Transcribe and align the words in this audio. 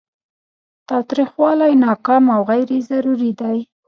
تاوتریخوالی 0.89 1.73
ناکام 1.85 2.23
او 2.35 2.41
غیر 2.49 2.69
ضروري 2.89 3.31
دی. 3.39 3.57